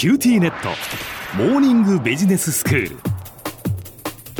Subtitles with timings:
[0.00, 0.70] QTnet。
[1.36, 3.09] モーニングビジネススクール。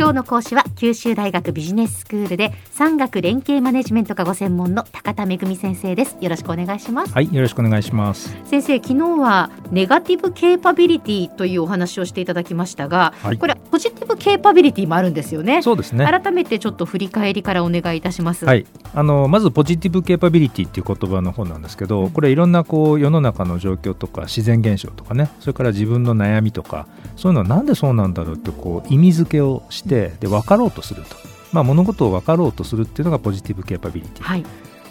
[0.01, 6.17] 今日の講師は九州大学ビジネススクールで産学連携マネジメントがご専門の高田仁先生です。
[6.23, 7.13] よろしくお願いします。
[7.13, 8.35] はいよろしくお願いします。
[8.47, 15.61] 先生昨日はネガティブケーパビリティというお話をしていただきましたが、はい、これポジティブケーパビリティもあるんですよね。
[15.61, 16.07] そうですね。
[16.07, 18.47] 改めてちょっと振り返りからお願いいたします。
[18.47, 18.65] はい。
[18.95, 26.87] あのまずポジティブケーパビリティっていう言葉の方なんですけど、これいろんなこう世の中の状況とか自然現象とかねそれから自分の悩みとか
[27.17, 31.17] そういうのはなんでそうなんだろうってこう意味付けをしてで分かろうとすると、
[31.53, 34.45] まあ、物事を分かろうとするっていうのがポジティブケーパビリティ、はい、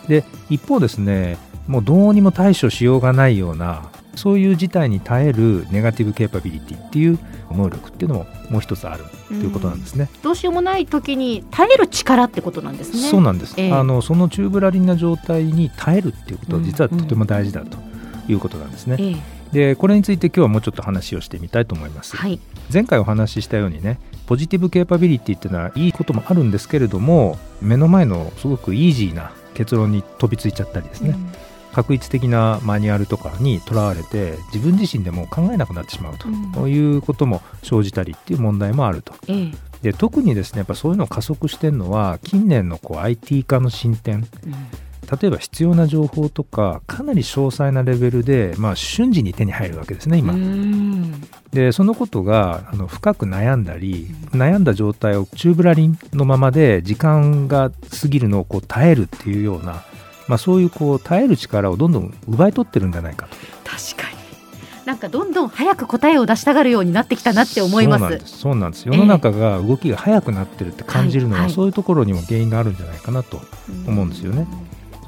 [0.07, 7.19] で一方ですねもうどうにも対処しようがないようなそういう事態に耐えるネガティブケーパビリティっていう
[7.51, 13.09] 能力っていうのももう一つあるということなんですね、どうしようもない時に耐える力ってことなんですね。
[13.09, 17.77] そうなんです、えー、あのそのチューブラリンな状態に耐えるっていうことは実はとても大事だと
[18.27, 19.13] いうことなんですね、うんうんえ。
[19.13, 22.39] ーでこれについて今日はもうちょっと話をしてみたいと思います、はい、
[22.71, 31.31] 前回お話ししたようにねポジティブケーパビリティっていうのはいいこともあるんですけれども目の前のすごくイージーな結論に飛びついちゃったりですね、うん、
[31.73, 36.27] 確一的なマニュアルとかにとらわれて自分自身でも考えなくなってしまうと、
[36.61, 39.15] うん、いうことも生じたりっていう問題もあると。
[39.27, 44.53] えで特にですねやっぱそういうのを加速してるのは近年のこう IT 化の進展、うん
[45.09, 50.35] 例えば必要な情報とかかなり詳細なレベルで、まあ、瞬時に手に入るわけですね今。
[51.51, 59.83] でそのことがあの深く悩んだり悩んだ状態をチューブラリンのままで時間が過ぎるのをこう耐えるっていうような、
[60.27, 63.35] まあ、そういうこう耐える力をどんどん奪い取ってるんじゃないかと。
[63.65, 64.19] 確かに。
[64.85, 68.21] なんかどんどん早く答えを出したがるようになってきたなって思います。
[68.25, 68.87] そうなんです。
[68.87, 73.39] 世の中が動きが早くなってるって感じるのは、そういうところにも原因があるんじゃないかなと
[73.85, 74.47] 思うんですよね。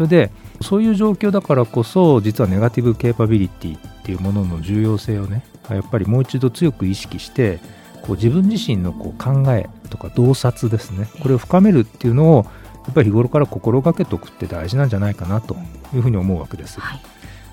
[0.02, 7.60] それでそういう状況だからこそ実はネガティブケーパビリティっていうものの重要性をねやっぱりもう一度強く意識して
[8.02, 12.46] こう自分自身のこう考えとか洞察ですねこれを深めるっていうのを
[12.86, 15.56] やっぱり日頃から心がけておくって大事なんじゃないかなと
[15.94, 16.80] いうふうに思うわけです。
[16.80, 17.02] はい、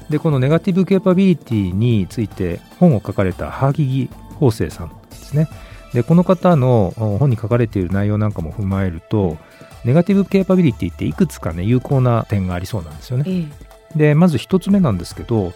[0.08, 5.48] でこのネガティブケーパビリティについて本を書かれたハーギギ法生さんですね。
[5.92, 9.38] でこの方の本に書かれている内容なんかも踏まえると
[9.84, 13.24] ネガティブケーパビリティっていくつかね有効な点がありそうなんですよね。
[13.26, 13.46] え
[13.94, 15.52] え、でまず1つ目なんですけど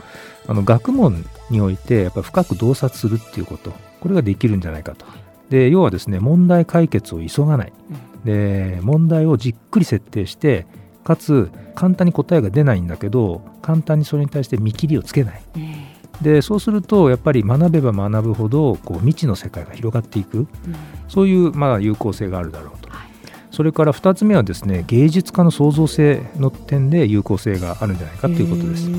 [0.47, 5.05] あの学問においてやっぱ深く洞察するっていうことこれができるんじゃないかと。
[5.51, 7.73] で要はですね問題解決を急がない、
[8.25, 10.67] で問題をじっくり設定して
[11.05, 15.43] かつ簡単に答えが出ないんだけど簡単にそれに対して見切りをつけない。
[16.23, 20.49] でそうするとやっぱり学べば学ぶほどこう未知の世界が広がっていく、うん、
[21.09, 22.91] そういうまあ有効性があるだろうと。
[23.51, 28.91] それから2つ目はですね芸術家の創造性の点で有効性があるんじゃないかということです。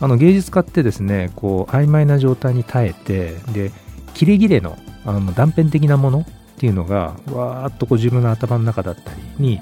[0.00, 3.72] あの芸術家ってですねこう曖昧な状態に耐えてで
[4.14, 6.24] キレキレのあの断片的なものっ
[6.58, 9.60] ていうのがわーっとこう自分の頭の中だったりに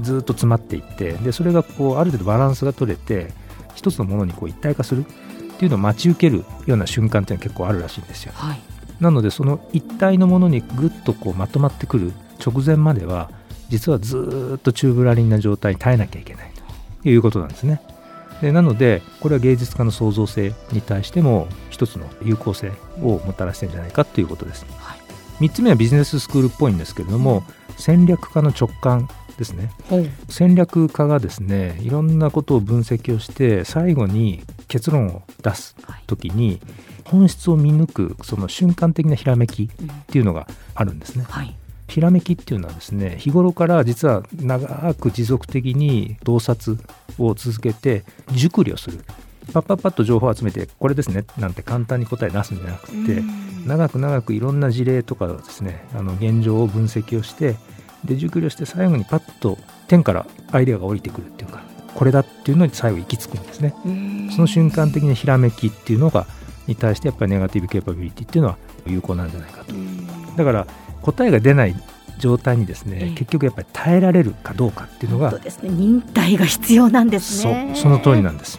[0.00, 3.32] ずっと詰まっていってでそれがこうある程度バランスが取れて
[3.74, 5.04] 一つのものにこう一体化する
[5.58, 8.32] っていうのを待ち受けるような瞬間っていうのは結構あるらしいんですよ。
[8.36, 8.60] はい、
[9.00, 13.28] なのでその一体のものにぐっとこうまとまってくる直前までは
[13.68, 16.52] 実はずっとチューブラリンな状態に耐えなきゃいけない
[17.02, 17.82] ということなんですね。
[18.40, 22.70] でなのでこれは芸術家の創造性に対しても一つの有効性
[23.02, 24.64] をもたらしてるんじゃないかということです。
[24.78, 24.98] はい、
[25.44, 27.42] 3つ目はビジネススクールっぽいんですけれども
[27.76, 35.74] 戦略家の直感ですね、はい、戦略家がですねいろんなことを分析をして最後に結論を出す
[36.06, 36.60] 時に
[37.04, 41.24] 本質を見抜くその瞬間的なひらめきっていうのがあるんですね。
[41.28, 41.56] はい。
[41.88, 46.78] ひらめきっていうのはですね日頃から実は長く持続的に洞察
[47.18, 49.00] を続けて熟慮する。
[49.52, 53.22] パッパッパッと情報を集めてこれですねなんて簡単に答え出すんじゃなくて
[53.66, 57.56] 長く長くいろんな事例とかですねあの現状を分析をして
[58.04, 59.58] で熟慮して最後にパッと
[59.88, 61.62] 天からアイデアが降りてくるっていうか
[61.94, 63.74] これだっていうのに最後行き着くんですね。
[64.34, 66.26] その瞬間的なひらめきっていうのが
[66.66, 69.74] に対してやっぱりネガティブケーパビリティっていうのは有効なんじゃないかと。
[70.36, 70.66] だから
[71.02, 71.74] 答えが出ない
[72.18, 77.72] 状態にですね、ええ、結局やっぱり耐えられるかどうかっていうのが、ですね、忍耐が必要なんですね。
[77.74, 78.58] その通りなんです。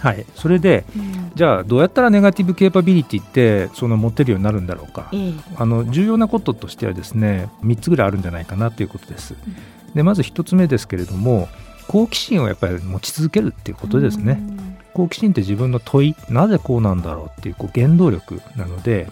[0.00, 9.34] はい、それで、うん、じゃあどうやったらネガティブケーパビリティってその持てるようになるんだろうか、え、あの重要なこととしてはですね3つぐらいあるんじゃないかなということです。
[9.34, 11.48] うん、でまず1つ目ですけれども
[11.88, 14.40] 好奇心をやっぱり持ち続けるっていうことですね。
[14.94, 19.08] 好奇心って自分の問いなぜこうなんだろうっていうこう原動力なので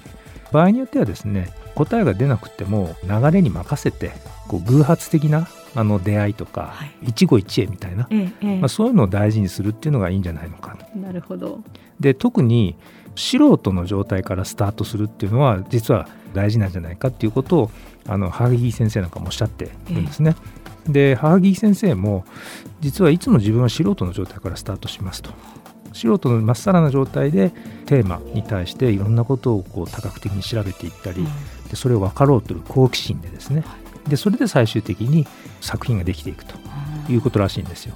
[0.52, 4.12] 場合によってはですね答えが出なくても流れに任せて
[4.49, 11.12] こう偶発的なあの出会いとか、はい、一期一会みたいな、ええ、まあ、そういうのを大事にするっていうのがいいんじゃないのかな。
[11.12, 11.61] るほど。
[12.00, 12.76] で特に
[13.14, 17.70] 素人の状態からスタートするっていうのは実は大事なんじゃないかっていうことを
[18.06, 20.34] あのハーギー先生なんかもおっしゃってるんですね。
[20.38, 20.55] えー、
[20.88, 22.24] でハーギー先生も
[22.80, 25.30] 実はいつも自分は素人の状態からスタートしますと。
[25.92, 27.52] 素人のまっさらな状態で
[27.86, 31.26] テーマに対していろんなことをこう多角的に調べていったり、
[31.70, 33.64] でそれを分かろうという好奇心でですね
[34.06, 35.26] でそれで最終的に
[35.60, 36.54] 作品ができていくと
[37.08, 37.94] いうことらしいんですよ。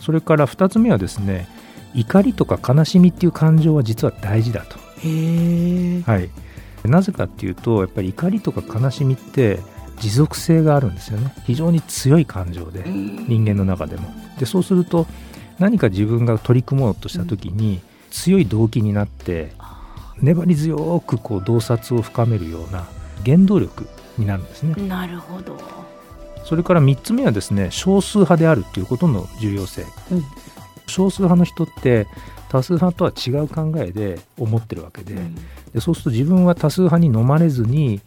[0.00, 1.46] それから2つ目はですね
[1.94, 4.78] 怒りとか悲しみっていう感情は実は大事だと。
[4.98, 9.60] はい、なぜかっていうとやっぱり怒りとか悲しみって
[10.00, 11.32] 持続性があるんですよね。
[11.44, 14.08] 非常に強い感情で人間の中でも。
[14.38, 15.06] でそうすると
[15.58, 17.80] 何か自分が取り組もうとした時に
[18.10, 19.52] 強い動機になって
[20.20, 22.86] 粘り強くこう洞察を深めるような
[23.24, 24.74] 原動力になるんですね。
[24.86, 25.56] なるほど。
[26.44, 30.24] それから3つ目はですね少数派であるということの重要性、うん、
[30.86, 32.06] 少数派の人って
[32.48, 35.34] 多数派とは違う考えで思ってるわけでうん、
[35.72, 38.00] でそうすると自分は多数派に飲まれずに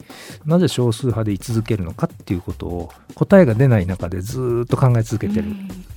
[0.46, 5.48] なぜ少数派で居続けるのかっていうことを答えが出ない中でずっと考え続けてる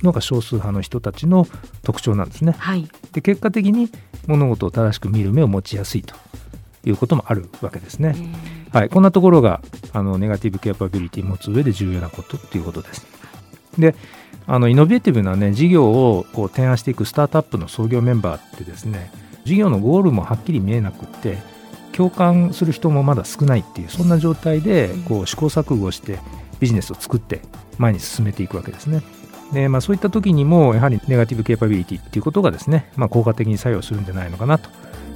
[0.01, 1.47] のが少数派の人たちの
[1.83, 2.53] 特徴なんですね。
[2.57, 3.89] はい、で結果的に
[4.27, 6.15] 物事を正しく見る目を持ちやすいと
[6.85, 8.15] いうこともあるわけですね。
[8.71, 9.61] はい、こんなところが
[9.93, 13.05] あのネガティブケアパビリティを持つ上で重要なことっていうことです。
[13.77, 13.95] で
[14.47, 19.11] あのイノベーティブな、ね、事業をこう提案していくスタートアップの創業メンバーってですね
[19.43, 21.37] 事業のゴールもはっきり見えなくって
[21.91, 26.19] 共感する人もまだ少ないっていうそんな状態でこう試行錯誤して
[26.59, 27.41] ビジネスを作って
[27.77, 29.01] 前に進めていくわけですね。
[29.53, 34.71] でまあ、そういった時にもやはりネガティブケーパビリティっていうことがですね、まあ、効果的に作用するんじゃないのかなと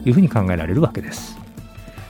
[0.06, 1.36] いうふうに考えられるわけです。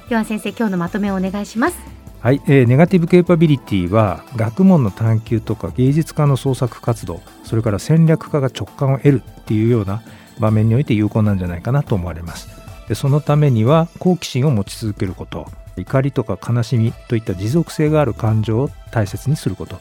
[0.10, 1.78] では先生今日のまとめをお願いします。
[2.22, 10.02] はい、えー、ネガティブケーパビリティは学問の探求とか芸術家の創作活動それから戦略家が直感を得るっていうような
[10.40, 12.50] 場面において有効なんじゃないかなと思われます。
[12.88, 15.48] でそのためには好奇心を持ち続けること。
[15.78, 19.80] 怒りとか悲しみといった持続性がある感情を大切にすること。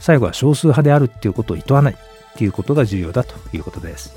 [0.00, 1.96] 最後は少数派であるっていうことを厭わないっ
[2.36, 4.14] ていうことが重要だということです。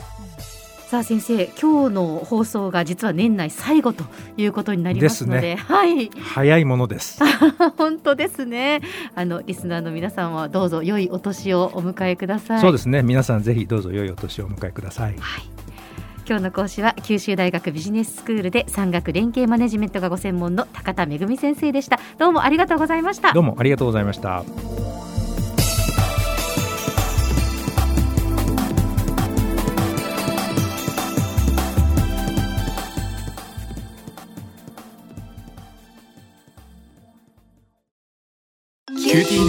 [0.91, 4.03] さあ先生今日の放送が実は年内最後と
[4.35, 6.09] いうことになりますので、ね、はい。
[6.09, 7.21] 早いものです。
[7.79, 8.81] 本当ですね。
[9.15, 12.59] あのリスナーの皆さんはどうぞ良いお年をお迎えください。
[12.59, 13.03] そうですね。
[13.03, 15.43] 皆さんぜひどうぞ良いお年をお迎えください、はい。
[16.27, 22.01] 今日の講師は九州大学ビジネススクールで産学連携マネジメントがご専門の高田恵先生でした。
[22.17, 23.31] どうもありがとうございました。
[23.31, 24.43] どうもありがとうございました